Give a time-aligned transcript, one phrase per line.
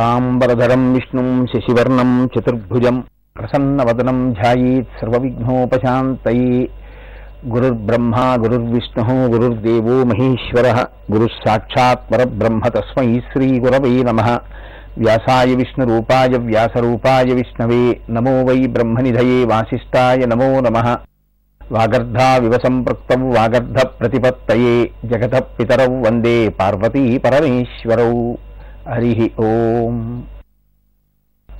[0.00, 3.02] శుక్లాంబరధరం విష్ణుం శశివర్ణం చతుర్భుజం
[3.38, 6.68] ప్రసన్నవదనం ధ్యాయేత్ సర్వవిఘ్నోపశాంతయే
[7.48, 10.66] గురుర్బ్రహ్మా గురుర్విష్ణు గురుర్దేవో మహేశ్వర.
[11.12, 14.20] గురుః సాక్షాత్ పరబ్రహ్మ తస్మై శ్రీగురవే నమ.
[14.98, 20.88] వ్యాసాయ విష్ణురూపాయ వ్యాసరూపాయ విష్ణవే నమో వై బ్రహ్మనిధయే వాసిష్ఠాయ నమో నమః.
[21.72, 24.76] వాగర్ధావివ సంపృక్తౌ వాగర్ధ ప్రతిపత్తయే.
[25.04, 28.14] జగత పితరౌ వందే పార్వతీ పరమేశ్వరౌ.
[28.90, 30.22] హరి ఓం.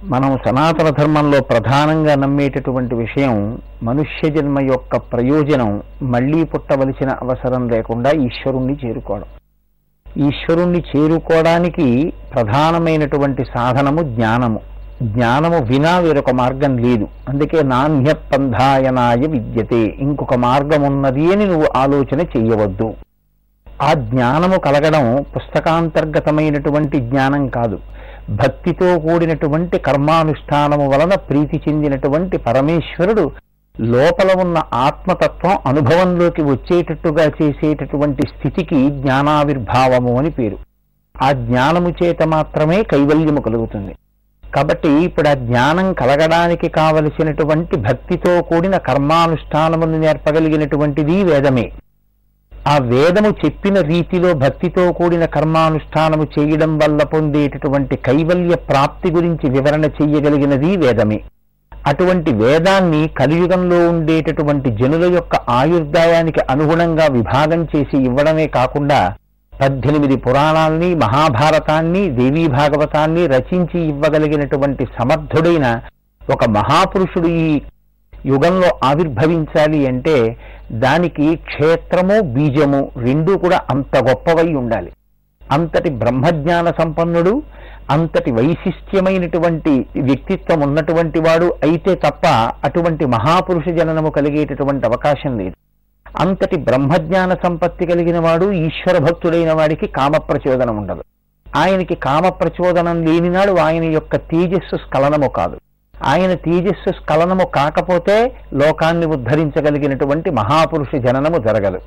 [0.05, 8.79] మనం సనాతన ధర్మంలో ప్రధానంగా నమ్మేటటువంటి విషయం మనుష్య జన్మ యొక్క ప్రయోజనం మళ్ళీ పుట్టవలసిన అవసరం లేకుండా ఈశ్వరుణ్ణి
[8.85, 9.25] చేరుకోవడం.
[10.27, 14.61] ఈశ్వరుణ్ణి చేరుకోవడానికి ప్రధానమైనటువంటి సాధనము జ్ఞానము.
[15.03, 17.09] జ్ఞానము వినా వేరొక మార్గం లేదు.
[17.29, 19.81] అందుకే నాణ్యపంధాయనాయ విద్యతే.
[19.81, 22.95] ఇంకొక మార్గం ఉన్నది అని నువ్వు ఆలోచన చెయ్యవద్దు
[23.81, 27.79] ఆ జ్ఞానము కలగడం పుస్తకాంతర్గతమైనటువంటి జ్ఞానం కాదు.
[28.31, 33.31] భక్తితో కూడినటువంటి కర్మానుష్ఠానము వలన ప్రీతి చెందినటువంటి పరమేశ్వరుడు
[33.81, 40.59] లోపల ఉన్న ఆత్మతత్వం అనుభవంలోకి వచ్చేటట్టుగా చేసేటటువంటి స్థితికి జ్ఞానావిర్భావము అని పేరు.
[41.23, 43.95] ఆ జ్ఞానము చేత మాత్రమే కైవల్యము కలుగుతుంది.
[44.55, 51.73] కాబట్టి ఇప్పుడు ఆ జ్ఞానం కలగడానికి కావలసినటువంటి భక్తితో కూడిన కర్మానుష్ఠానమును నేర్పగలిగినటువంటిది వేదమే.
[52.69, 60.77] ఆ వేదము చెప్పిన రీతిలో భక్తితో కూడిన కర్మానుష్ఠానము చేయడం వల్ల పొందేటటువంటి కైవల్య ప్రాప్తి గురించి వివరణ చెయ్యగలిగినది
[60.77, 61.25] వేదమే.
[61.87, 69.17] అటువంటి వేదాన్ని కలియుగంలో ఉండేటటువంటి జనుల యొక్క ఆయుర్దాయానికి అనుగుణంగా విభాగం చేసి ఇవ్వడమే కాకుండా
[69.61, 75.81] పద్దెనిమిది పురాణాల్ని మహాభారతాన్ని దేవీ భాగవతాన్ని రచించి ఇవ్వగలిగినటువంటి సమర్థుడైన
[76.31, 77.63] ఒక మహాపురుషుడు ఈ
[78.27, 80.37] యుగంలో ఆవిర్భవించాలి అంటే
[80.73, 84.93] దానికి క్షేత్రము బీజము రెండూ కూడా అంత గొప్పవై ఉండాలి.
[85.51, 87.43] అంతటి బ్రహ్మజ్ఞాన సంపన్నుడు
[87.91, 92.27] అంతటి వైశిష్ట్యమైనటువంటి వ్యక్తిత్వం ఉన్నటువంటి వాడు అయితే తప్ప
[92.65, 95.55] అటువంటి మహాపురుష జననము కలిగేటటువంటి అవకాశం లేదు.
[96.19, 101.05] అంతటి బ్రహ్మజ్ఞాన సంపత్తి కలిగిన వాడు ఈశ్వర భక్తుడైన వాడికి కామ ప్రచోదనం ఉండదు.
[101.57, 105.57] ఆయనకి కామ ప్రచోదనం లేనినాడు ఆయన యొక్క తేజస్సు స్ఖలనము కాదు.
[106.03, 111.81] ఆయన తేజస్సు స్ఖలనము కాకపోతే లోకాన్ని ఉద్ధరించగలిగినటువంటి మహాపురుష జననము జరగదు.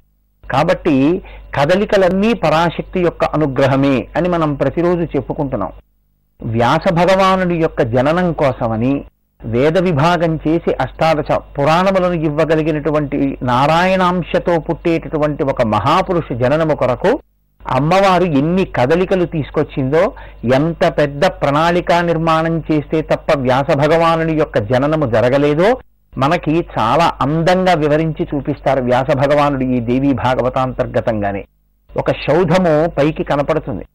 [0.52, 1.24] కాబట్టి
[1.60, 5.72] కదలికలన్నీ పరాశక్తి యొక్క అనుగ్రహమే అని మనం ప్రతిరోజు చెప్పుకుంటున్నాం.
[6.42, 9.06] వ్యాస భగవానుడి యొక్క జననం కోసమని
[9.46, 17.20] వేద విభాగం చేసి అష్టాదశ పురాణములను ఇవ్వగలిగినటువంటి నారాయణాంశతో పుట్టేటటువంటి ఒక మహాపురుష జననము కొరకు
[17.68, 20.12] అమ్మవారు ఎన్ని కదలికలు తీసుకొచ్చిందో
[20.54, 25.78] ఎంత పెద్ద ప్రణాళికా నిర్మాణం చేస్తే తప్ప వ్యాస భగవానుని యొక్క జననము జరగలేదో
[26.18, 31.46] మనకి చాలా అందంగా వివరించి చూపిస్తారు వ్యాస భగవానుడు ఈ దేవీ భాగవతాంతర్గతంగానే.
[31.98, 33.86] ఒక శౌధము పైకి కనపడుతుంది.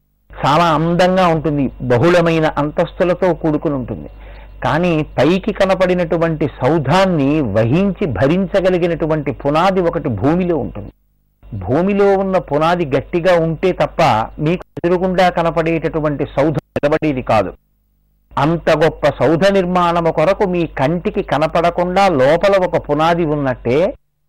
[0.46, 1.70] చాలా అందంగా ఉంటుంది.
[1.82, 4.08] బహుళమైన అంతస్తులతో కూడుకుని ఉంటుంది.
[4.64, 10.92] కానీ పైకి కనపడినటువంటి సౌధాన్ని వహించి భరించగలిగినటువంటి పునాది ఒకటి భూమిలో ఉంటుంది.
[11.56, 14.00] భూమిలో ఉన్న పునాది గట్టిగా ఉంటే తప్ప
[14.38, 17.50] మీకు ఎదురుగుండా కనపడేటటువంటి సౌధ నిలబడేది కాదు.
[18.32, 23.78] అంత గొప్ప సౌధ నిర్మాణము కొరకు మీ కంటికి కనపడకుండా లోపల ఒక పునాది ఉన్నట్టే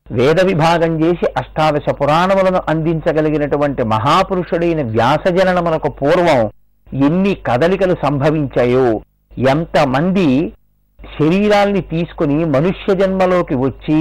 [0.07, 6.41] వేద విభాగం చేసి అష్టాదశ పురాణములను అందించగలిగినటువంటి మహాపురుషుడైన వ్యాసజననమునకు పూర్వం
[6.87, 8.87] ఎన్ని కదలికలు సంభవించాయో
[9.47, 10.27] ఎంతమంది
[10.99, 13.99] శరీరాల్ని తీసుకుని మనుష్య జన్మలోకి వచ్చి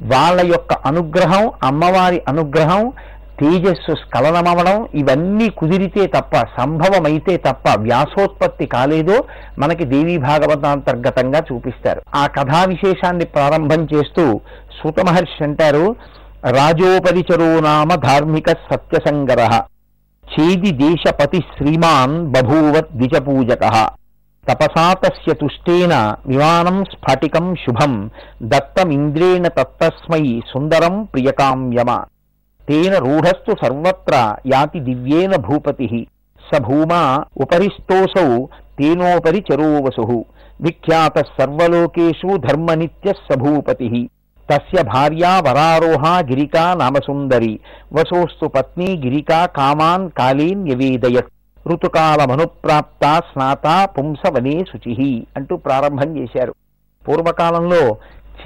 [0.00, 2.92] వాళ్ళ యొక్క అనుగ్రహం అమ్మవారి అనుగ్రహం
[3.40, 9.24] తేజస్సు స్ఖలనమవడం ఇవన్నీ కుదిరితే తప్ప సంభవమైతే తప్ప వ్యాసోత్పత్తి కాలేదో
[9.58, 12.02] మనకి దేవీ భాగవతాంతర్గతంగా చూపిస్తారు.
[12.14, 14.40] ఆ కథా విశేషాన్ని ప్రారంభం చేస్తూ
[14.78, 15.96] సూత మహర్షి అంటారు
[16.44, 19.40] రాజోపరిచరో నామ ధార్మిక సత్యసంగర
[20.24, 23.64] చేది దేశపతి శ్రీమాన్ బభూవత్ ద్విజపూజక.
[24.48, 28.10] తపసాతస్య తుష్టేన విమానం స్ఫటికం శుభం
[28.42, 32.04] దత్తమింద్రేణ తత్తస్మై సుందరం ప్రియకామ్యమ
[32.68, 36.06] తేన రూఢస్తు సర్వత్ర యాతి దివ్యేన భూపతి.
[36.48, 38.28] స భూమా ఉపరిస్తోసౌ
[38.78, 40.24] తేనోపరి చరోవసు.
[40.60, 44.10] విఖ్యాత సర్వలోకేషు ధర్మనిత్య సభూపతి
[44.50, 47.60] తస్య భార్యా వరారోహా గిరికా నామసుందరి.
[47.92, 51.35] వసోస్తు పత్ని గిరికా కామాన్ కాళీన్ యవేదయత్.
[51.68, 56.54] ఋతుకాలమనుప్రాప్త స్నాత పుంసవనే శుచి అంటూ ప్రారంభం చేశారు.
[57.08, 57.96] పూర్వకాలంలో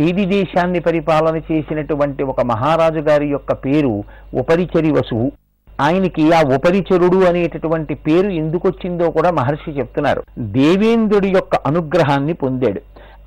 [0.01, 5.33] చేది దేశాన్ని పరిపాలన చేసినటువంటి ఒక మహారాజు గారి యొక్క పేరు ఉపరిచరి వసువు.
[5.81, 10.23] ఆయనకి ఆ ఉపరిచరుడు అనేటటువంటి పేరు ఎందుకు వచ్చిందో కూడా మహర్షి చెప్తున్నారు.
[10.39, 12.81] దేవేంద్రుడి యొక్క అనుగ్రహాన్ని పొందాడు.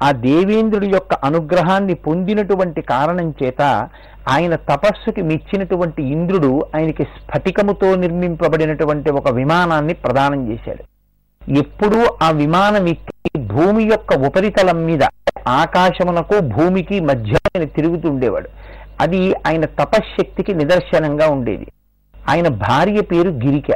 [0.04, 3.62] ఆ దేవేంద్రుడి యొక్క అనుగ్రహాన్ని పొందినటువంటి కారణం చేత
[4.28, 10.84] ఆయన తపస్సుకి మెచ్చినటువంటి ఇంద్రుడు ఆయనకి స్ఫటికముతో నిర్మింపబడినటువంటి ఒక విమానాన్ని ప్రదానం చేశాడు.
[11.42, 15.04] ఎప్పుడూ ఆ విమానం ఎక్కి భూమి యొక్క ఉపరితలం మీద
[15.48, 18.50] ఆకాశమునకు భూమికి మధ్య ఆయన తిరుగుతుండేవాడు
[19.02, 21.68] అది ఆయన తపశ్శక్తికి నిదర్శనంగా ఉండేది.
[22.16, 23.72] ఆయన భార్య పేరు గిరిక.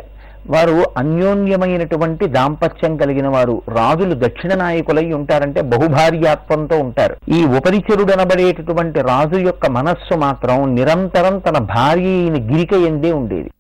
[0.50, 7.16] వారు అన్యోన్యమైనటువంటి దాంపత్యం కలిగిన వారు రాజులు దక్షిణ నాయకులై ఉంటారంటే బహుభార్యాత్వంతో ఉంటారు.
[7.30, 13.52] ఈ ఉపరిచరుడనబడేటటువంటి రాజు యొక్క మనస్సు మాత్రం నిరంతరం తన భార్య అయిన గిరిక ఎందే ఉండేది.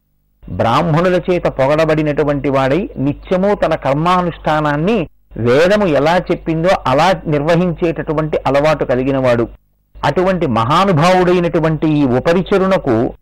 [0.51, 5.07] బ్రాహ్మణుల చేత పొగడబడినటువంటి వాడై నిత్యము తన కర్మానుష్ఠానాన్ని
[5.38, 9.47] వేదము ఎలా చెప్పిందో అలా నిర్వహించేటటువంటి అలవాటు కలిగిన వాడు.
[10.06, 13.13] అటువంటి మహానుభావుడైనటువంటి ఈ ఉపరిచరునకు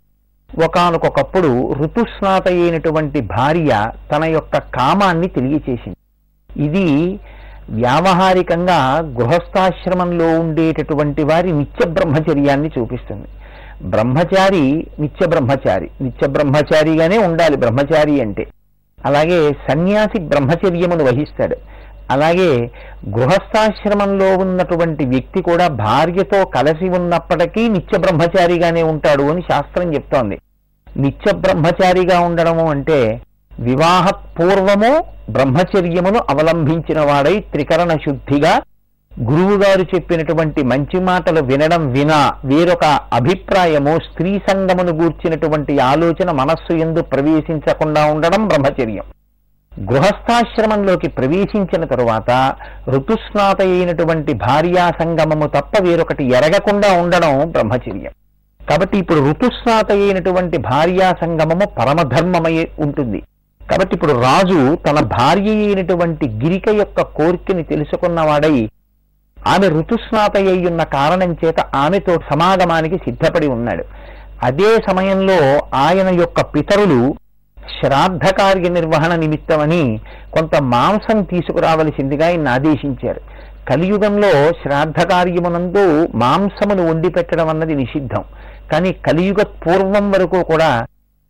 [0.63, 5.95] ఒకనకొకప్పుడు ఋతుస్నాత అయినటువంటి భార్య తన యొక్క కామాన్ని తెలియచేసింది.
[6.63, 7.19] ఇది
[7.69, 13.27] వ్యావహారికంగా గృహస్థాశ్రమంలో ఉండేటటువంటి వారి నిత్య బ్రహ్మచర్యాన్ని చూపిస్తుంది.
[13.83, 18.47] బ్రహ్మచారి నిత్య బ్రహ్మచారి నిత్య బ్రహ్మచారిగానే ఉండాలి బ్రహ్మచారి అంటే.
[19.05, 21.55] అలాగే సన్యాసి బ్రహ్మచర్యమును వహిస్తాడు.
[22.11, 22.71] అలాగే
[23.09, 30.37] గృహస్థాశ్రమంలో ఉన్నటువంటి వ్యక్తి కూడా భార్యతో కలిసి ఉన్నప్పటికీ నిత్య బ్రహ్మచారిగానే ఉంటాడు అని శాస్త్రం చెప్తోంది.
[30.97, 33.21] నిత్య బ్రహ్మచారిగా ఉండడము అంటే
[33.59, 34.91] వివాహ పూర్వము
[35.31, 38.61] బ్రహ్మచర్యమును అవలంబించిన వాడై త్రికరణ శుద్ధిగా
[39.21, 47.01] గురువు గారు చెప్పినటువంటి మంచి మాటలు వినడం వినా వేరొక అభిప్రాయము స్త్రీ సంగమును గూర్చినటువంటి ఆలోచన మనస్సు ఎందు
[47.01, 49.03] ప్రవేశించకుండా ఉండడం బ్రహ్మచర్యం.
[49.85, 52.55] గృహస్థాశ్రమంలోకి ప్రవేశించిన తరువాత
[52.89, 58.11] ఋతుస్నాత అయినటువంటి భార్యా సంగమము తప్ప వేరొకటి ఎరగకుండా ఉండడం బ్రహ్మచర్యం.
[58.69, 63.21] కాబట్టి ఇప్పుడు ఋతుస్నాత అయినటువంటి భార్యా సంగమము పరమధర్మమై ఉంటుంది.
[63.71, 68.69] కాబట్టి ఇప్పుడు రాజు తన భార్య అయినటువంటి గిరిక యొక్క కోరికని తెలుసుకున్నవాడై
[69.47, 73.83] ఆమె ఋతుస్నాత అయ్యున్న కారణం చేత ఆమెతో సమాగమానికి సిద్ధపడి ఉన్నాడు.
[74.43, 77.15] అదే సమయంలో ఆయన యొక్క పితరులు
[77.79, 79.99] శ్రాద్ధ కార్య నిర్వహణ నిమిత్తమని
[80.33, 83.21] కొంత మాంసం తీసుకురావలసిందిగా ఆయన ఆదేశించారు.
[83.69, 88.23] కలియుగంలో శ్రాద్ధ కార్యమునందు మాంసమును వండి పెట్టడం అన్నది నిషిద్ధం.
[88.71, 90.71] కానీ కలియుగ పూర్వం వరకు కూడా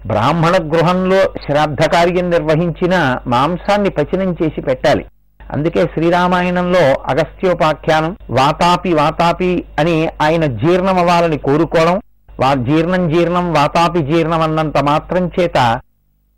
[0.02, 2.96] బ్రాహ్మణ గృహంలో శ్రాద్ధ కార్యం నిర్వహించిన
[3.28, 5.04] మాంసాన్ని పచనం చేసి పెట్టాలి.
[5.40, 11.98] అందుకే శ్రీరామాయణంలో అగస్త్యోపాఖ్యానం వాతాపి వాతాపి అని ఆయన జీర్ణమవ్వాలని కోరుకోవడం
[12.40, 15.58] వా జీర్ణం జీర్ణం వాతాపి జీర్ణం అన్నంత మాత్రం చేత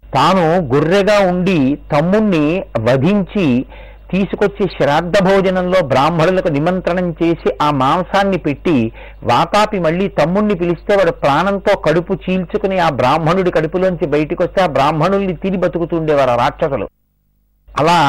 [0.03, 0.43] తాను
[0.73, 1.59] గొర్రెగా ఉండి
[1.93, 2.45] తమ్ముణ్ణి
[2.79, 3.47] వధించి
[4.11, 8.75] తీసుకొచ్చి శ్రాద్ధ భోజనంలో బ్రాహ్మణులకు నిమంత్రణం చేసి ఆ మాంసాన్ని పెట్టి
[9.23, 15.33] వాతాపి మళ్ళీ తమ్ముణ్ణి పిలిస్తే వాడు ప్రాణంతో కడుపు చీల్చుకుని ఆ బ్రాహ్మణుడి కడుపులోంచి బయటికి వస్తే ఆ బ్రాహ్మణుల్ని
[15.33, 16.87] తిని బతుకుతుండేవారు ఆ రాక్షసులు.
[17.79, 17.99] అలా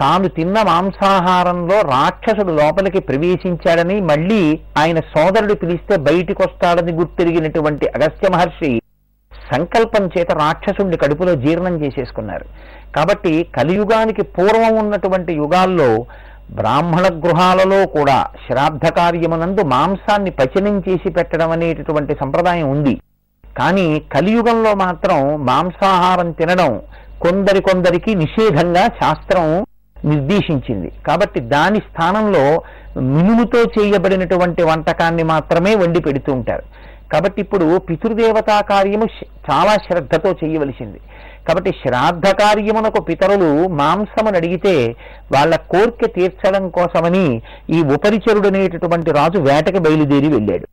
[0.00, 8.72] తాను తిన్న మాంసాహారంలో రాక్షసుడు లోపలికి ప్రవేశించాడని మళ్ళీ ఆయన సోదరుడు పిలిస్తే బయటికి వస్తాడని గుర్తిరిగినటువంటి అగస్త్య మహర్షి
[9.32, 12.46] సంకల్పం చేత రాక్షసుడిని కడుపులో జీర్ణం చేసేసుకున్నారు.
[12.96, 15.90] కాబట్టి కలియుగానికి పూర్వం ఉన్నటువంటి యుగాల్లో
[16.58, 22.94] బ్రాహ్మణ గృహాలలో కూడా శ్రాద్ధ కార్యమునందు మాంసాన్ని పచనం చేసి పెట్టడం అనేటటువంటి సంప్రదాయం ఉంది.
[23.58, 26.72] కానీ కలియుగంలో మాత్రం మాంసాహారం తినడం
[27.20, 29.46] కొందరి కొందరికి నిషేధంగా శాస్త్రం
[30.10, 30.88] నిర్దేశించింది.
[31.06, 32.44] కాబట్టి దాని స్థానంలో
[33.14, 36.64] మినుముతో చేయబడినటువంటి వంటకాన్ని మాత్రమే వండి పెడుతూ ఉంటారు.
[37.12, 39.06] కాబట్టి ఇప్పుడు పితృదేవతా కార్యము
[39.48, 41.00] చాలా శ్రద్ధతో చేయవలసింది.
[41.48, 44.96] కాబట్టి శ్రాద్ధ కార్యమునకు పితరులు మాంసమును అడిగితే
[45.34, 50.66] వాళ్ళ కోర్కె తీర్చడం కోసమని ఈ ఉపరిచరుడనేటటువంటి రాజు వేటకి బయలుదేరి వెళ్ళాడు.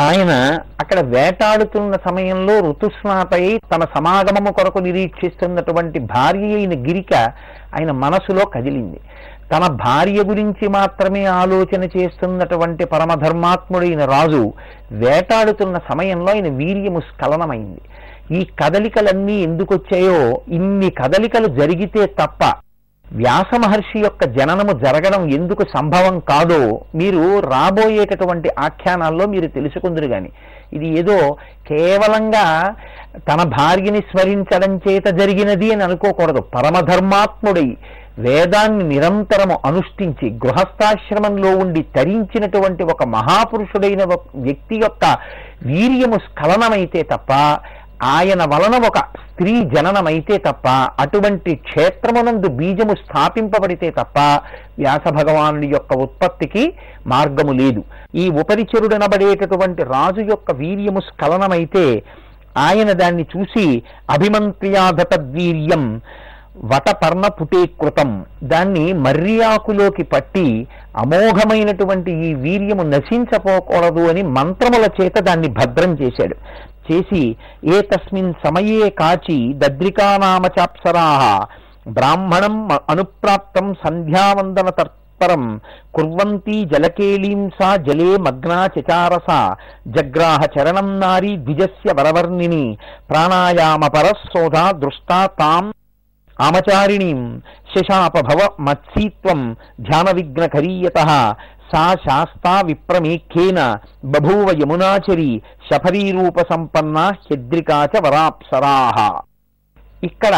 [0.00, 7.14] ఆయన అక్కడ వేటాడుతున్న సమయంలో ఋతుస్నాతై తన సమాగమము కొరకు నిరీక్షిస్తున్నటువంటి భార్య అయిన గిరిక
[7.74, 9.00] ఆయన మనసులో కదిలింది.
[9.52, 14.52] తన భార్య గురించి మాత్రమే ఆలోచన చేస్తున్నటువంటి పరమధర్మాత్ముడైన రాజు
[14.92, 17.80] వేటాడుతున్న సమయంలో ఆయన వీర్యము స్ఖలనమైంది.
[18.36, 20.18] ఈ కదలికలన్నీ ఎందుకు వచ్చాయో
[20.56, 22.42] ఇన్ని కదలికలు జరిగితే తప్ప
[23.06, 26.60] వ్యాస మహర్షి యొక్క జననము జరగడం ఎందుకు సంభవం కాదో
[26.94, 27.22] మీరు
[27.52, 30.30] రాబోయేటటువంటి ఆఖ్యానాల్లో మీరు తెలుసుకుందరు గాని.
[30.72, 31.16] ఇది ఏదో
[31.70, 32.46] కేవలంగా
[33.28, 36.42] తన భార్యని స్మరించడం చేత జరిగినది అని అనుకోకూడదు.
[36.54, 37.68] పరమధర్మాత్ముడై
[38.18, 45.04] వేదాన్ని నిరంతరము అనుష్ఠించి గృహస్థాశ్రమంలో ఉండి తరించినటువంటి ఒక మహాపురుషుడైన ఒక వ్యక్తి యొక్క
[45.70, 47.32] వీర్యము స్ఖలనమైతే తప్ప
[48.02, 50.68] ఆయన వలన ఒక స్త్రీ జననమైతే తప్ప
[51.00, 54.18] అటువంటి క్షేత్రమునందు బీజము స్థాపింపబడితే తప్ప
[54.78, 56.64] వ్యాస భగవానుడి యొక్క ఉత్పత్తికి
[57.06, 57.84] మార్గము లేదు.
[58.14, 62.02] ఈ ఉపరిచరుడనబడేటటువంటి రాజు యొక్క వీర్యము స్ఖలనమైతే
[62.56, 66.00] ఆయన దాన్ని చూసి అభిమంత్రియాధతద్వీర్యం
[66.70, 76.36] వటపర్ణ పుటీకృతం దాన్ని మర్యాకులోకి పట్టి అమోఘమైనటువంటి ఈ వీర్యము నశించపోకూడదు అని మంత్రముల చేత దాన్ని భద్రం చేశాడు.
[76.90, 77.22] చేసి
[77.74, 81.08] ఏ తస్మిన్ సమయే కాచి దద్రికానామచాప్సరా.
[81.88, 82.56] బ్రాహ్మణం
[82.92, 85.44] అనుప్రాప్తం సంధ్యావందన తర్పరం
[85.96, 89.28] కుర్వంతి జలకేళీం సా జలే మగ్నా చచారస
[89.96, 92.64] జగ్రాహ చరణం నారీ ద్విజస్య వరవర్ణిని
[93.10, 95.64] ప్రాణాయామ పరశోధా దృష్టా తాం
[96.36, 97.20] ఆమచారిణీం
[97.72, 99.40] శశాపభవ మత్సీత్వం
[99.80, 100.98] ధ్యాన విఘ్నకరీయత
[101.72, 103.60] సా శాస్తా విప్రమేఖ్యేన
[104.04, 105.30] బభూవ యమునాచరి
[105.68, 108.98] శఫరీరూప సంపన్న హ్యద్రికాచ వరాప్సరాహ
[110.02, 110.34] ఇక్కడ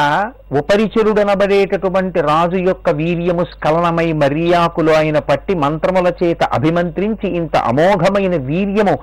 [0.59, 8.95] ఉపరిచరుడనబడేటటువంటి రాజు యొక్క వీర్యము స్ఖలనమై మర్యాకులు ఆయన పట్టి మంత్రముల చేత అభిమంత్రించి ఇంత అమోఘమైన వీర్యము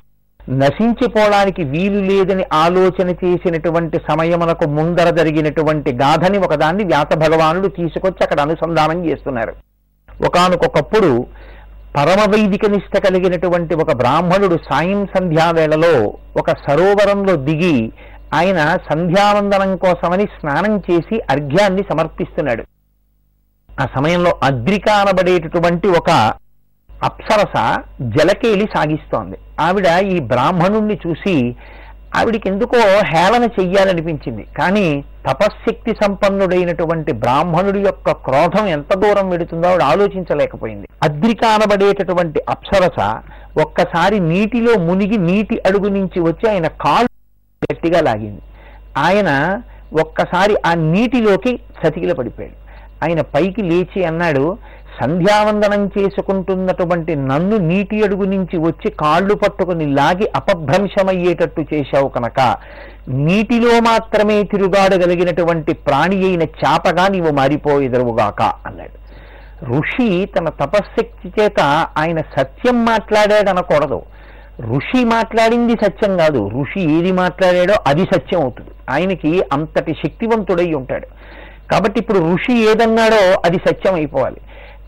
[0.60, 9.00] నశించిపోవడానికి వీలు లేదని ఆలోచన చేసినటువంటి సమయమునకు ముందర జరిగినటువంటి గాథని ఒకదాన్ని వ్యాస భగవానుడు తీసుకొచ్చి అక్కడ అనుసంధానం
[9.06, 9.54] చేస్తున్నారు.
[10.10, 11.12] ఒకనకొకప్పుడు
[11.98, 17.92] పరమవైదిక నిష్ట కలిగినటువంటి ఒక బ్రాహ్మణుడు సాయం సంధ్యావేళలో ఒక సరోవరంలో దిగి
[18.34, 22.64] ఆయన సంధ్యావందనం కోసమని స్నానం చేసి అర్ఘ్యాన్ని సమర్పిస్తున్నాడు.
[23.82, 26.34] ఆ సమయంలో అద్రిక అనబడేటటువంటి ఒక
[27.04, 29.38] అప్సరస జలకేలి సాగిస్తోంది.
[29.60, 31.56] ఆవిడ ఈ బ్రాహ్మణుణ్ణి చూసి
[32.18, 32.80] ఆవిడికి ఎందుకో
[33.12, 34.44] హేళన చెయ్యాలనిపించింది.
[34.58, 40.88] కానీ తపశ్శక్తి సంపన్నుడైనటువంటి బ్రాహ్మణుడి యొక్క క్రోధం ఎంత దూరం వెడుతుందో ఆవిడ ఆలోచించలేకపోయింది.
[41.04, 43.00] అద్రికానబడేటటువంటి అప్సరస
[43.60, 47.12] ఒక్కసారి నీటిలో మునిగి నీటి అడుగు నుంచి వచ్చి ఆయన కాళ్ళు
[47.66, 48.42] గట్టిగా లాగింది.
[48.98, 49.30] ఆయన
[50.02, 52.58] ఒక్కసారి ఆ నీటిలోకి సతికిల పడిపోయాడు
[53.06, 54.58] ఆయన పైకి లేచి అన్నాడు
[55.02, 62.56] సంధ్యావందనం చేసుకుంటున్నటువంటి నన్ను నీటి అడుగు నుంచి వచ్చి కాళ్ళు పట్టుకుని లాగి అపభ్రంశమయ్యేటట్టు చేశావు కనుక
[63.08, 69.02] నీటిలో మాత్రమే తిరుగాడగలిగినటువంటి ప్రాణి అయిన చేపగా నీవు మారిపోయేదరువుగాక అన్నాడు.
[69.66, 71.60] ఋషి తన తపశ్శక్తి చేత
[71.98, 74.02] ఆయన సత్యం మాట్లాడాడనకూడదు.
[74.62, 76.52] ఋషి మాట్లాడింది సత్యం కాదు.
[76.62, 78.70] ఋషి ఏది మాట్లాడాడో అది సత్యం అవుతుంది.
[78.90, 81.08] ఆయనకి అంతటి శక్తివంతుడై ఉంటాడు.
[81.72, 84.38] కాబట్టి ఇప్పుడు ఋషి ఏదన్నాడో అది సత్యం అయిపోవాలి.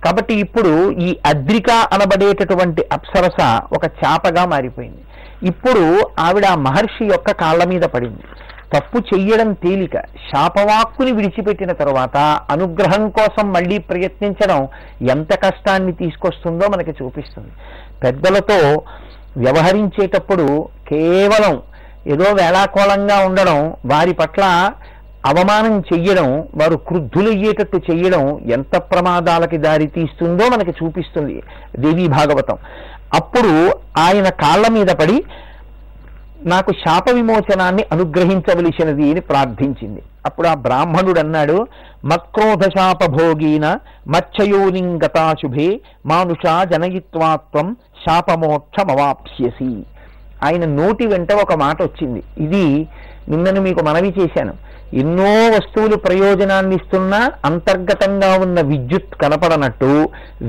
[0.06, 3.40] కాబట్టి ఇప్పుడు ఈ అద్రిక అనబడేటటువంటి అప్సరస
[3.74, 5.04] ఒక చాపగా మారిపోయింది.
[5.48, 5.84] ఇప్పుడు
[6.20, 8.24] ఆవిడ ఆ మహర్షి యొక్క కాళ్ళ మీద పడింది.
[8.76, 9.96] తప్పు చెయ్యడం తేలిక.
[10.30, 12.18] శాపవాక్కుని విడిచిపెట్టిన తర్వాత
[12.50, 14.68] అనుగ్రహం కోసం మళ్ళీ ప్రయత్నించడం
[15.10, 17.52] ఎంత కష్టాన్ని తీసుకొస్తుందో మనకి చూపిస్తుంది.
[18.04, 18.82] పెద్దలతో
[19.38, 20.48] వ్యవహరించేటప్పుడు
[20.90, 21.62] కేవలం
[22.08, 24.72] ఏదో వేళాకోళంగా ఉండడం వారి పట్ల
[25.26, 31.44] అవమానం చెయ్యడం వారు క్రుద్ధులయ్యేటట్టు చెయ్యడం ఎంత ప్రమాదాలకి దారి తీస్తుందో మనకి చూపిస్తుంది
[31.80, 32.58] దేవీ భాగవతం.
[33.14, 35.24] అప్పుడు ఆయన కాళ్ళ మీద పడి
[36.46, 40.02] నాకు శాప విమోచనాన్ని అనుగ్రహించవలసినది అని ప్రార్థించింది.
[40.26, 41.68] అప్పుడు ఆ బ్రాహ్మణుడు అన్నాడు
[42.06, 43.78] మత్క్రోధ శాపభోగీన
[44.08, 47.76] మచ్చయోనింగతాశుభే మానుషా జనయిత్వాత్వం
[48.06, 49.84] శాపమోక్షమవాప్స్యసి.
[50.46, 52.24] ఆయన నోటి వెంట ఒక మాట వచ్చింది.
[52.38, 52.88] ఇది
[53.30, 54.54] నిన్నను మీకు మనవి చేశాను.
[55.02, 59.92] ఎన్నో వస్తువులు ప్రయోజనాన్ని ఇస్తున్నా అంతర్గతంగా ఉన్న విద్యుత్ కనపడనట్టు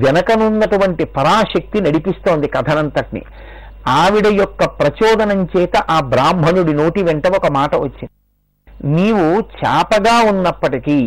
[0.05, 3.23] వెనకనున్నటువంటి పరాశక్తి నడిపిస్తోంది కథనంతటిని.
[4.01, 8.13] ఆవిడ యొక్క ప్రచోదనం చేత ఆ బ్రాహ్మణుడి నోటి వెంట ఒక మాట వచ్చింది.
[8.97, 9.27] నీవు
[9.61, 10.99] చాపగా ఉన్నప్పటికీ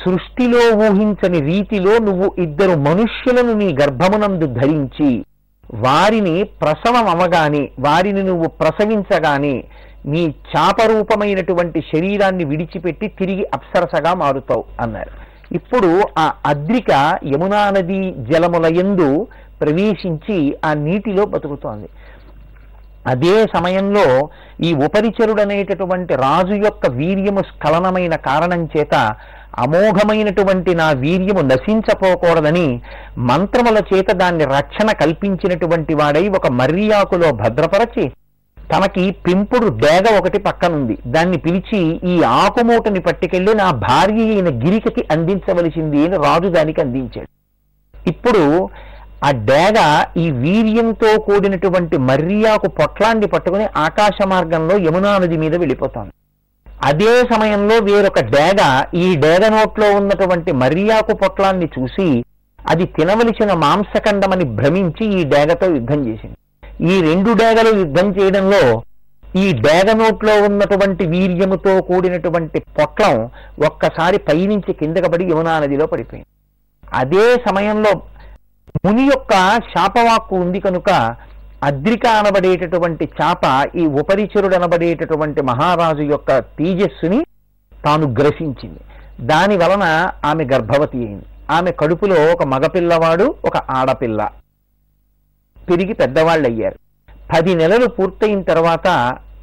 [0.00, 5.10] సృష్టిలో ఊహించని రీతిలో నువ్వు ఇద్దరు మనుష్యులను నీ గర్భమునందు ధరించి
[5.84, 9.56] వారిని ప్రసవం అవగానే వారిని నువ్వు ప్రసవించగానే
[10.12, 15.12] నీ చాపరూపమైనటువంటి శరీరాన్ని విడిచిపెట్టి తిరిగి అప్సరసగా మారుతావు అన్నారు.
[15.58, 15.90] ఇప్పుడు
[16.22, 16.90] ఆ అద్రిక
[17.32, 18.00] యమునా నది
[18.30, 19.08] జలముల యందు
[19.62, 20.38] ప్రవేశించి
[20.68, 21.88] ఆ నీటిలో బతుకుతోంది.
[23.12, 24.06] అదే సమయంలో
[24.68, 28.94] ఈ ఉపరిచరుడనేటటువంటి రాజు యొక్క వీర్యము స్ఖలనమైన కారణం చేత
[29.64, 32.66] అమోఘమైనటువంటి నా వీర్యము నశించపోకూడదని
[33.30, 38.04] మంత్రముల చేత దాన్ని రక్షణ కల్పించినటువంటి వాడై ఒక మర్యాకులో భద్రపరచి
[38.70, 40.94] తనకి పెంపుడు డేగ ఒకటి పక్కనుంది.
[41.14, 41.80] దాన్ని పిలిచి
[42.12, 47.28] ఈ ఆకుమూటని పట్టుకెళ్ళి నా భార్య అయిన గిరికకి అందించవలసింది అని రాజు దానికి అందించాడు.
[47.94, 48.44] ఇప్పుడు
[49.26, 49.78] ఆ డేగ
[50.24, 56.12] ఈ వీర్యంతో కూడినటువంటి మర్యాకు పొట్లాన్ని పట్టుకుని ఆకాశ మార్గంలో యమునా నది మీద వెళ్ళిపోతాను.
[56.88, 58.60] అదే సమయంలో వేరొక డేగ
[59.04, 62.08] ఈ డేగ నోట్లో ఉన్నటువంటి మర్యాకు పొట్లాన్ని చూసి
[62.58, 66.36] అది తినవలసిన మాంసఖండమని భ్రమించి ఈ డేగతో యుద్ధం చేసింది.
[66.80, 68.82] ఈ రెండు డేగలు యుద్ధం చేయడంలో
[69.36, 73.30] ఈ డేగ నోట్లో ఉన్నటువంటి వీర్యముతో కూడినటువంటి పొట్లం
[73.66, 76.28] ఒక్కసారి పైనుంచి కిందకి పడి యమునా నదిలో పడిపోయింది.
[76.94, 77.92] అదే సమయంలో
[78.84, 81.16] ముని యొక్క శాపవాక్కు ఉంది కనుక
[81.62, 83.44] అద్రిక అనబడేటటువంటి చాప
[83.76, 87.26] ఈ ఉపరిచరుడు అనబడేటటువంటి మహారాజు యొక్క తేజస్సుని
[87.84, 88.80] తాను గ్రసించింది.
[89.20, 91.26] దాని వలన ఆమె గర్భవతి అయింది.
[91.50, 94.28] ఆమె కడుపులో ఒక మగపిల్లవాడు ఒక ఆడపిల్ల.
[95.70, 96.78] పెరిగి పెద్దవాళ్ళు అయ్యారు
[97.32, 98.88] పది నెలలు పూర్తయిన తర్వాత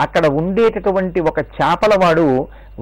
[0.01, 2.25] అక్కడ ఉండేటటువంటి ఒక చేపలవాడు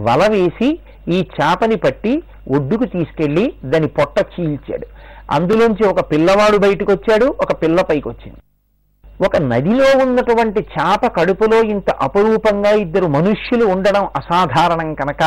[0.05, 0.69] వల వేసి
[1.07, 2.13] ఈ చేపని పట్టి
[2.55, 4.87] ఒడ్డుకు తీసుకెళ్ళి దాని పొట్ట చీల్చాడు.
[5.31, 8.39] అందులోంచి ఒక పిల్లవాడు బయటకు వచ్చాడు ఒక పిల్ల పైకి వచ్చింది
[9.19, 15.23] ఒక నదిలో ఉన్నటువంటి చేప కడుపులో ఇంత అపురూపంగా ఇద్దరు మనుష్యులు ఉండడం అసాధారణం కనుక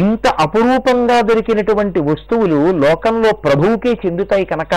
[0.00, 4.74] ఇంత అపురూపంగా దొరికినటువంటి వస్తువులు లోకంలో ప్రభువుకే చెందుతాయి కనుక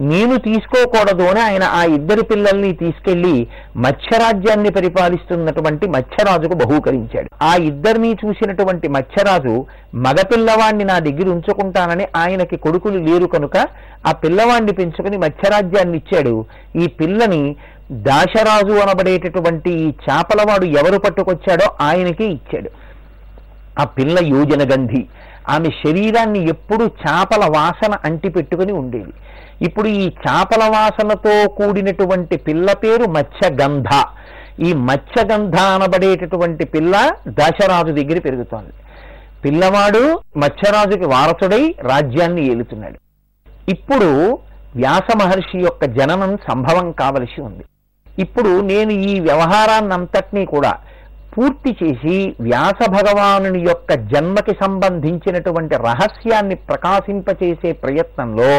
[0.00, 7.28] నేను తీసుకోకూడదు అని ఆయన ఆ ఇద్దరు పిల్లల్ని తీసుకెళ్ళి మత్స్యరాజ్యాన్ని పరిపాలిస్తున్నటువంటి మత్స్యరాజుకు బహూకరించాడు.
[7.42, 13.56] ఆ ఇద్దరిని చూసినటువంటి మత్స్యరాజు మగపిల్లవాణ్ణి నా దగ్గర ఉంచుకుంటానని ఆయనకి కొడుకులు లేరు కనుక
[14.06, 16.46] ఆ పిల్లవాణ్ణి పెంచుకుని మత్స్యరాజ్యాన్ని ఇచ్చాడు.
[16.76, 17.56] ఈ పిల్లని
[17.92, 22.70] దాశరాజు అనబడేటటువంటి ఈ చేపలవాడు ఎవరు పట్టుకొచ్చాడో ఆయనకే ఇచ్చాడు.
[23.80, 25.06] ఆ పిల్ల యోజన గంధి
[25.48, 29.12] ఆమె శరీరాన్ని ఎప్పుడు చేపల వాసన అంటిపెట్టుకుని ఉండేది.
[29.66, 33.90] ఇప్పుడు ఈ చేపల వాసనతో కూడినటువంటి పిల్ల పేరు మత్స్యగంధ.
[34.60, 36.94] ఈ మత్స్యగంధ అనబడేటటువంటి పిల్ల
[37.28, 38.72] దశరాజు దగ్గర పెరుగుతోంది.
[39.44, 40.02] పిల్లవాడు
[40.36, 42.98] మత్స్యరాజుకి వారసుడై రాజ్యాన్ని ఏలుతున్నాడు.
[43.74, 44.10] ఇప్పుడు
[44.76, 47.64] వ్యాస మహర్షి యొక్క జననం సంభవం కావలసి ఉంది.
[48.18, 50.72] ఇప్పుడు నేను ఈ వ్యవహారాన్నంతటినీ కూడా
[51.34, 58.52] పూర్తి చేసి వ్యాస భగవానుని యొక్క జన్మకి సంబంధించినటువంటి రహస్యాన్ని ప్రకాశింపచేసే ప్రయత్నంలో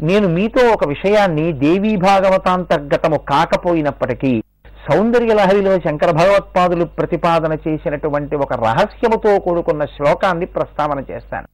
[0.00, 4.42] నేను మీతో ఒక విషయాన్ని దేవీ భాగవతాంతర్గతము కాకపోయినప్పటికీ
[4.90, 11.46] సౌందర్య లహరిలో శంకర భగవత్పాదులు ప్రతిపాదన చేసినటువంటి ఒక రహస్యముతో కూడుకున్న శ్లోకాన్ని ప్రస్తావన చేస్తాను.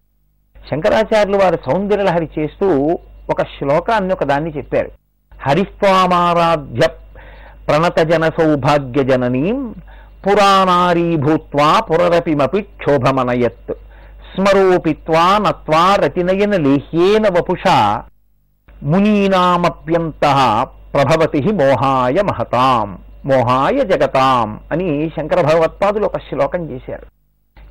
[0.71, 2.99] శంకరాచార్యులు వారు సౌందర్య లహరి చేస్తూ
[3.31, 4.91] ఒక శ్లోకాన్ని ఒక దాన్ని చెప్పారు.
[5.43, 6.89] హరిస్వామారాధ్య
[7.69, 9.75] ప్రణత జన సౌభాగ్య జననీం
[10.27, 13.73] పురాణారీ భూత్వా పురరపిమపి క్షోభమనయత్.
[14.35, 18.03] స్మరూపిత్వా నత్వా రతినయన లేహ్యేన వపుషా
[18.85, 20.25] మునీనామప్యంత
[20.95, 27.07] ప్రభవతి మోహాయ మహతాం మోహాయ జగతాం అని శంకర భగవత్పాదులు ఒక శ్లోకం చేశారు.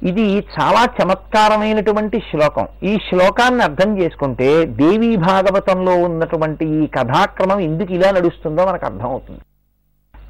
[0.05, 2.67] ఇది చాలా చమత్కారమైనటువంటి శ్లోకం.
[2.83, 9.39] ఈ శ్లోకాన్ని అర్థం చేసుకుంటే దేవీ భాగవతంలో ఉన్నటువంటి ఈ కథాక్రమం ఎందుకు ఇలా నడుస్తుందో మనకు అర్థమవుతుంది.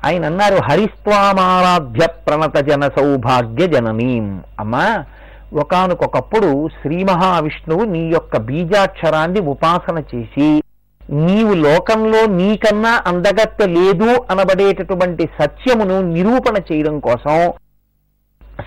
[0.05, 4.43] ఆయన అన్నారు హరిస్వామారాధ్య ప్రణత జన సౌభాగ్య జననీం.
[4.59, 5.05] అమ్మా
[5.53, 10.62] ఒకనకొకప్పుడు శ్రీ మహావిష్ణువు నీ యొక్క బీజాక్షరాన్ని ఉపాసన చేసి
[11.09, 17.53] నీవు లోకంలో నీకన్నా అందగత్త లేదు అనబడేటటువంటి సత్యమును నిరూపణ చేయడం కోసం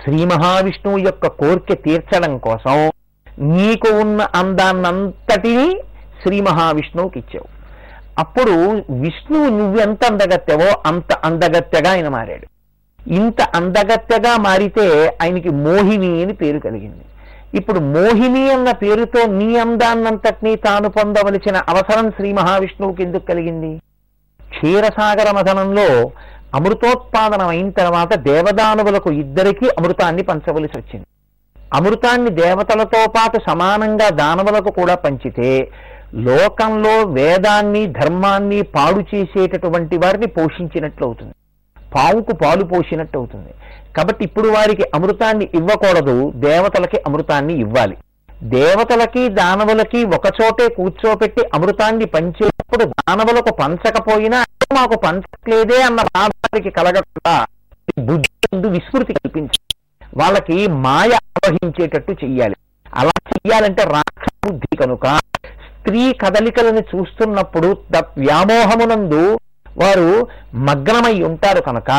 [0.02, 2.90] శ్రీ మహావిష్ణువు యొక్క కోరిక తీర్చడం కోసం
[3.38, 5.80] నీకు ఉన్న అందాన్నంతటినీ
[6.22, 7.48] శ్రీ మహావిష్ణువుకి ఇచ్చావు.
[8.18, 8.52] అప్పుడు
[8.90, 12.46] విష్ణువు నువ్వెంత అందగత్తెవో అంత అందగత్తెగా ఆయన మారాడు.
[13.12, 17.04] ఇంత అందగత్తెగా మారితే ఆయనకి మోహిని అని పేరు కలిగింది.
[17.54, 23.78] ఇప్పుడు మోహిని అన్న పేరుతో నీ అందాన్నంతటినీ తాను పొందవలసిన అవసరం శ్రీ మహావిష్ణువుకి ఎందుకు కలిగింది?
[24.40, 26.10] క్షీరసాగర మథనంలో
[26.54, 31.06] అమృతోత్పాదనం అయిన తర్వాత దేవదానవులకు ఇద్దరికీ అమృతాన్ని పంచవలసి వచ్చింది.
[31.74, 35.70] అమృతాన్ని దేవతలతో పాటు సమానంగా దానవులకు కూడా పంచితే
[36.14, 41.34] లోకంలో వేదాన్ని ధర్మాన్ని పాడు చేసేటటువంటి వారిని పోషించినట్లు అవుతుంది.
[41.94, 43.52] పావుకు పాలు పోసినట్టు అవుతుంది.
[43.96, 47.96] కాబట్టి ఇప్పుడు వారికి అమృతాన్ని ఇవ్వకూడదు దేవతలకి అమృతాన్ని ఇవ్వాలి.
[48.42, 54.40] దేవతలకి దానవులకి ఒకచోటే కూర్చోపెట్టి అమృతాన్ని పంచేటప్పుడు దానవులకు పంచకపోయినా
[54.72, 57.34] మాకు పంచట్లేదే అన్న బాధ వారికి కలగకుండా
[57.98, 59.74] బుద్ధి విస్మృతి కల్పించాలి.
[60.16, 62.56] వాళ్ళకి మాయ ఆవహించేటట్టు చెయ్యాలి.
[62.94, 65.06] అలా చెయ్యాలంటే రాక్ష బుద్ధి కనుక
[65.66, 67.68] స్త్రీ కదలికలను చూస్తున్నప్పుడు
[68.18, 69.22] వ్యామోహమునందు
[69.78, 71.90] వారు మగ్నమై ఉంటారు కనుక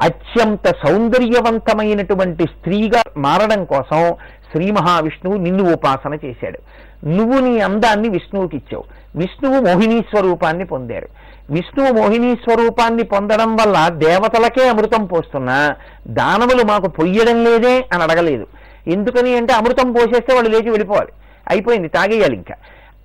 [0.00, 4.14] అత్యంత సౌందర్యవంతమైనటువంటి స్త్రీగా మారడం కోసం
[4.52, 6.58] శ్రీ మహావిష్ణువు నిన్ను ఉపాసన చేశాడు.
[7.06, 8.84] నువ్వు నీ అందాన్ని విష్ణువుకి ఇచ్చావు.
[9.16, 11.08] విష్ణువు మోహినీ స్వరూపాన్ని పొందారు.
[11.50, 15.74] విష్ణువు మోహినీ స్వరూపాన్ని పొందడం వల్ల దేవతలకే అమృతం పోస్తున్నా
[16.06, 18.46] దానవులు మాకు పొయ్యడం లేదే అని అడగలేదు.
[18.86, 21.12] ఎందుకని అంటే అమృతం పోసేస్తే వాళ్ళు లేచి వెళ్ళిపోవాలి.
[21.50, 22.54] అయిపోయింది తాగేయాలి ఇంకా.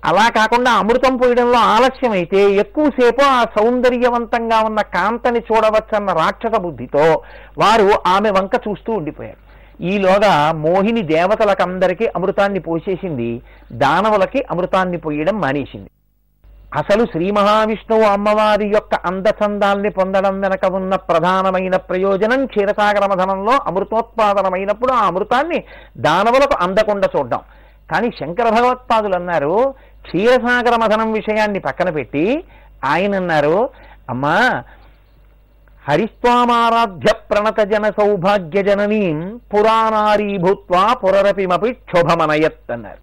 [0.04, 7.22] అలా కాకుండా అమృతం పోయడంలో ఆలస్యం అయితే ఎక్కువసేపు ఆ సౌందర్యవంతంగా ఉన్న కాంతని చూడవచ్చన్న రాక్షస బుద్ధితో
[7.58, 9.40] వారు ఆమె వంక చూస్తూ ఉండిపోయారు.
[9.80, 13.42] ఈలోగా మోహిని దేవతలకందరికీ అమృతాన్ని పోసేసింది.
[13.72, 15.90] దానవులకి అమృతాన్ని పోయడం మానేసింది.
[16.76, 25.06] అసలు శ్రీ మహావిష్ణువు అమ్మవారి యొక్క అందచందాల్ని పొందడం వెనక ఉన్న ప్రధానమైన ప్రయోజనం క్షీరసాగర మధనంలో అమృతోత్పాదనమైనప్పుడు ఆ
[25.06, 25.64] అమృతాన్ని
[25.96, 27.40] దానవులకు అందకుండా చూడడం.
[27.90, 32.44] కానీ శంకర భగవత్పాదులు అన్నారు క్షీరసాగర మథనం విషయాన్ని పక్కన పెట్టి
[32.84, 33.56] ఆయన అన్నారు
[34.10, 34.36] అమ్మా
[35.88, 39.18] హరిస్వామారాధ్య ప్రణత జన సౌభాగ్య జననీం
[39.54, 43.02] పురాణారీభూత్వా పురరపిమపి క్షోభమనయత్ అన్నారు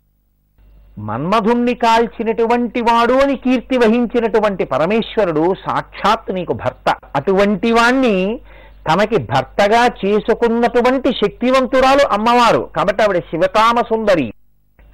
[1.00, 6.96] మన్మధుణ్ణి కాల్చినటువంటి వాడు అని కీర్తి వహించినటువంటి పరమేశ్వరుడు సాక్షాత్ నీకు భర్త.
[7.16, 8.40] అటువంటి వాణ్ణి
[8.88, 12.70] తనకి భర్తగా చేసుకున్నటువంటి శక్తివంతురాలు అమ్మవారు.
[12.76, 14.34] కాబట్టి ఆవిడ శివకామ సుందరి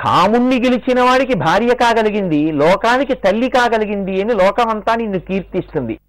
[0.02, 6.00] కాముణ్ణి గెలిచిన వాడికి భార్య కాగలిగింది లోకానికి తల్లి కాగలిగింది అని లోకమంతా నిన్ను కీర్తిస్తుంది.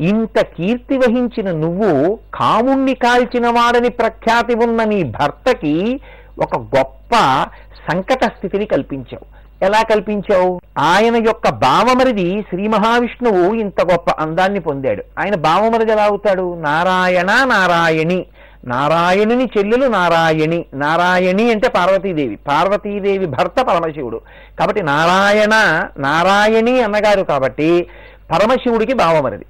[0.00, 6.00] ఇంత కీర్తి వహించిన నువ్వు కాముణ్ణి కాల్చిన వాడని ప్రఖ్యాతి ఉన్న నీ భర్తకి
[6.42, 7.46] ఒక గొప్ప
[7.92, 9.36] సంకట స్థితిని కల్పించావు.
[9.64, 10.60] ఎలా కల్పించావు?
[10.78, 15.04] ఆయన యొక్క భావమరిది శ్రీ మహావిష్ణువు ఇంత గొప్ప అందాన్ని పొందాడు.
[15.18, 16.54] ఆయన భావమరిది ఎలా అవుతాడు?
[16.60, 18.26] నారాయణ నారాయణి.
[18.66, 20.64] నారాయణుని చెల్లెలు నారాయణి.
[20.74, 22.36] నారాయణి అంటే పార్వతీదేవి.
[22.36, 24.20] పార్వతీదేవి భర్త పరమశివుడు.
[24.58, 25.54] కాబట్టి నారాయణ
[25.98, 27.86] నారాయణి అన్నగారు కాబట్టి
[28.30, 29.46] పరమశివుడికి భావమరిది.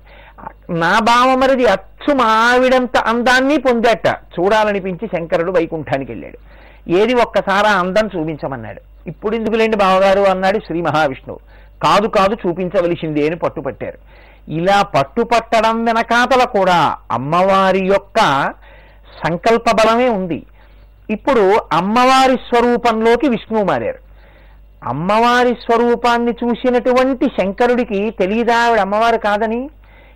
[0.71, 4.09] నా భావమరిది అచ్చు మావిడంత అందాన్ని పొందట.
[4.09, 6.39] చూడాలనిపించి శంకరుడు వైకుంఠానికి వెళ్ళాడు.
[6.91, 9.09] ఏది ఒక్కసారి అందం చూపించమన్నాడు.
[9.09, 11.41] ఇప్పుడు ఎందుకులేండి బావగారు అన్నాడు శ్రీ మహావిష్ణువు.
[11.83, 13.99] కాదు కాదు చూపించవలసిందే అని పట్టుపట్టారు.
[14.49, 18.21] ఇలా పట్టుపట్టడం వెనకాతల కూడా అమ్మవారి యొక్క
[19.25, 20.41] సంకల్ప బలమే ఉంది.
[21.11, 24.01] ఇప్పుడు అమ్మవారి స్వరూపంలోకి విష్ణువు మారారు.
[24.89, 29.71] అమ్మవారి స్వరూపాన్ని చూసినటువంటి శంకరుడికి తెలియదా ఆవిడ అమ్మవారు కాదని?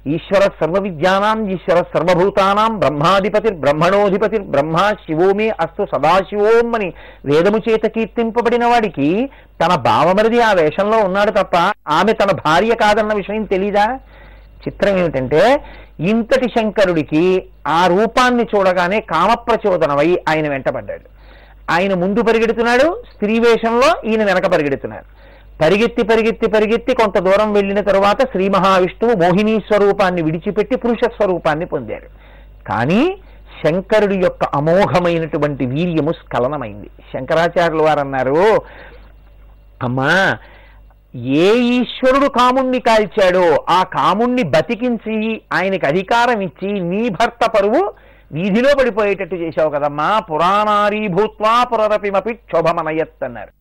[0.07, 6.88] ఈశ్వర సర్వ విద్యానాం ఈశ్వర సర్వభూతానాం బ్రహ్మాధిపతి బ్రహ్మణోధిపతి బ్రహ్మ శివోమే అస్తు సదాశివోం అని
[7.24, 9.31] వేదము చేత కీర్తింపబడిన వాడికి
[9.62, 11.57] తన భావమరిది ఆ వేషంలో ఉన్నాడు తప్ప
[11.88, 13.98] ఆమె తన భార్య కాదన్న విషయం తెలీదా?
[14.64, 15.42] చిత్రం ఏమిటంటే
[16.00, 21.20] ఇంతటి శంకరుడికి ఆ రూపాన్ని చూడగానే కామప్రచోదనమై ఆయన వెంటబడ్డాడు.
[21.70, 25.04] ఆయన ముందు పరిగెడుతున్నాడు స్త్రీ వేషంలో ఈయన వెనక పరిగెడుతున్నాడు.
[25.62, 32.06] పరిగెత్తి పరిగెత్తి పరిగెత్తి కొంత దూరం వెళ్ళిన తరువాత శ్రీ మహావిష్ణువు మోహిని స్వరూపాన్ని విడిచిపెట్టి పురుష స్వరూపాన్ని పొందాడు.
[32.68, 33.18] కానీ
[33.64, 36.90] శంకరుడి యొక్క అమోఘమైనటువంటి వీర్యము స్ఖలనమైంది.
[37.12, 38.62] శంకరాచార్యులు వారు అన్నారు
[39.82, 40.38] అమ్మా
[41.14, 47.92] ఏ ఈశ్వరుడు కాముణ్ణి కాల్చాడో ఆ కాముణ్ణి బతికించి ఆయనకి అధికారం ఇచ్చి నీ భర్త పరువు
[48.33, 50.18] వీధిలో పడిపోయేటట్టు చేశావు కదమ్మా.
[50.18, 53.53] పురాణారీ భూత్వా పురరపిమపి క్షోభమనయత్ అన్నారు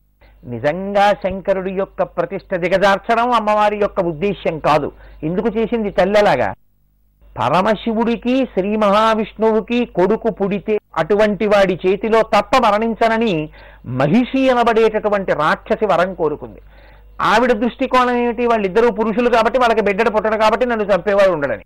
[0.45, 4.91] నిజంగా శంకరుడి యొక్క ప్రతిష్ట దిగజార్చడం అమ్మవారి యొక్క ఉద్దేశ్యం కాదు.
[5.23, 6.53] ఎందుకు చేసింది తల్లెలాగా
[7.37, 13.49] పరమశివుడికి శ్రీ మహావిష్ణువుకి కొడుకు పుడితే అటువంటి వాడి చేతిలో తప్ప మరణించనని
[13.85, 16.61] మహిషి అనబడేటటువంటి రాక్షసి వరం కోరుకుంది.
[17.21, 18.45] ఆవిడ దృష్టికోణం ఏమిటి?
[18.45, 21.63] వాళ్ళిద్దరూ పురుషులు కాబట్టి వాళ్ళకి బిడ్డడు పుట్టడు కాబట్టి నన్ను చంపేవాడు ఉండడని.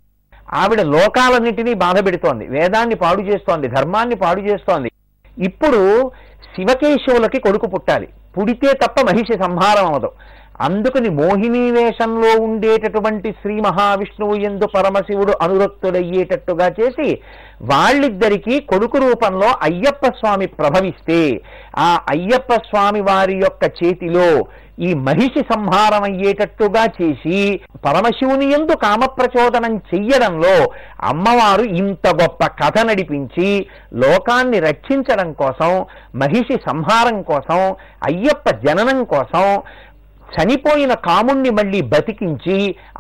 [0.54, 2.48] ఆవిడ లోకాలన్నింటినీ బాధ పెడుతోంది.
[2.48, 3.68] వేదాన్ని పాడు చేస్తోంది.
[3.68, 4.92] ధర్మాన్ని పాడు చేస్తోంది.
[5.38, 6.12] ఇప్పుడు
[6.56, 8.08] శివకేశవులకి కొడుకు పుట్టాలి.
[8.38, 10.12] పుడితే తప్ప మహిషి సంహారం అవదు
[10.62, 17.08] అందుకని మోహిని వేషంలో ఉండేటటువంటి శ్రీ మహావిష్ణువు ఎందు పరమశివుడు అనురక్తుడయ్యేటట్టుగా చేసి
[17.64, 21.22] వాళ్ళిద్దరికీ కొడుకు రూపంలో అయ్యప్ప స్వామి ప్రభవిస్తే
[21.80, 24.28] ఆ అయ్యప్ప స్వామి వారి యొక్క చేతిలో
[24.80, 27.40] ఈ మహిషి సంహారం అయ్యేటట్టుగా చేసి
[27.86, 30.56] పరమశివుని ఎందు కామప్రచోదనం చెయ్యడంలో
[31.04, 33.50] అమ్మవారు ఇంత గొప్ప కథ నడిపించి
[33.94, 35.72] లోకాన్ని రక్షించడం కోసం
[36.16, 37.62] మహిషి సంహారం కోసం
[38.08, 39.46] అయ్యప్ప జననం కోసం
[40.36, 42.58] చనిపోయిన కాముణ్ణి మళ్ళీ బతికించి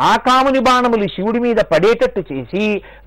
[0.10, 2.66] ఆ కాముని బాణములు శివుడి మీద పడేటట్టు చేసి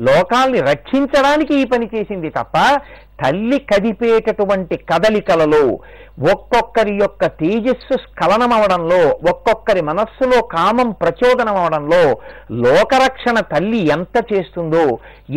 [0.08, 2.56] లోకాల్ని రక్షించడానికి ఈ పని చేసింది తప్ప
[3.20, 5.62] తల్లి కదిపేటటువంటి కదలికలలో
[6.32, 9.00] ఒక్కొక్కరి యొక్క తేజస్సు స్ఖలనమవడంలో
[9.32, 12.02] ఒక్కొక్కరి మనస్సులో కామం ప్రచోదనం అవడంలో
[12.64, 14.84] లోకరక్షణ తల్లి ఎంత చేస్తుందో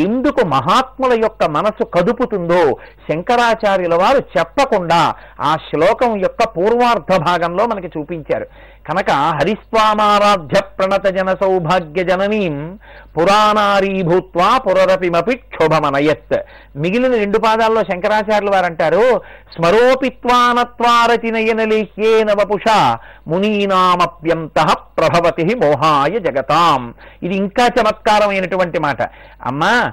[0.08, 2.62] ఎందుకు మహాత్ముల యొక్క మనసు కదుపుతుందో
[3.08, 5.02] శంకరాచార్యుల వారు చెప్పకుండా
[5.42, 8.48] ఆ శ్లోకం యొక్క పూర్వార్ధ భాగంలో మనకి చూపించారు.
[8.90, 12.80] కనుక హరిస్వామారాధ్య ప్రణత జన సౌభాగ్య జననీం
[13.18, 16.38] పురాణారీ భూత్వా పురరపిమపి క్షోభమనయత్.
[16.76, 19.22] మిగిలిన రెండు పాదాల్లో శంకరాచార్యులు వారు అంటారు
[19.56, 22.98] స్మరోపిత్వానత్వారతి నయనలేహ్యేన వపుష
[23.28, 26.94] మునీనామప్యంత ప్రభవతి మోహాయ జగతాం.
[27.24, 29.02] ఇది ఇంకా చమత్కారమైనటువంటి మాట.
[29.46, 29.92] అమ్మా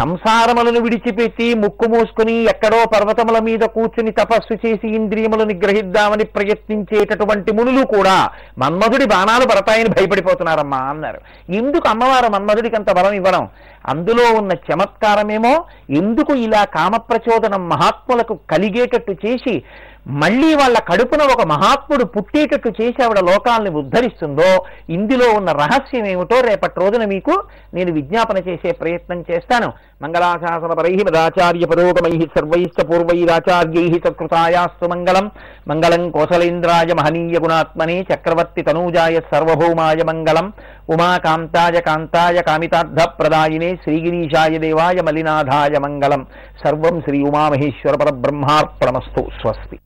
[0.00, 8.30] సంసారములను విడిచిపెట్టి ముక్కు మూసుకుని ఎక్కడో పర్వతముల మీద కూర్చుని తపస్సు చేసి ఇంద్రియములు నిగ్రహిద్దామని ప్రయత్నించేటటువంటి మునులు కూడా
[8.58, 11.20] మన్మధుడి బాణాలు పడతాయని భయపడిపోతున్నారమ్మా అన్నారు.
[11.52, 13.48] ఎందుకు అమ్మవారు మన్మధుడికి అంత బలం ఇవ్వడం?
[13.86, 19.62] అందులో ఉన్న చమత్కారమేమో ఎందుకు ఇలా కామప్రచోదనం మహాత్ములకు కలిగేటట్టు చేసి
[20.06, 26.80] మళ్ళీ వాళ్ళ కడుపున ఒక మహాత్ముడు పుట్టేటట్టు చేసి ఆవిడ లోకాల్ని ఉద్ధరిస్తుందో ఇందులో ఉన్న రహస్యం ఏమిటో రేపటి
[26.80, 27.42] రోజున మీకు
[27.74, 29.72] నేను విజ్ఞాపన చేసే ప్రయత్నం చేస్తాను.
[30.02, 35.30] మంగళాశాసన పరై మదాచార్య పురోగమై సర్వైశ్చ పూర్వైరాచార్యై సత్కృతాయాస్తు మంగళం.
[35.68, 40.52] మంగళం కోసలేంద్రాయ మహనీయ గుణాత్మనే చక్రవర్తి తనూజాయ సర్వభౌమాయ మంగళం.
[40.90, 46.24] ఉమాకాంతాయ కాంతాయ కామితార్థ ప్రదాయినే श्रीगिरीशाय देवाय मलिनाथाय मङ्गलं
[46.62, 49.78] सर्व श्री उमामहेश्वर परब्रह्मार्पणमस्तु। स्वस्ति।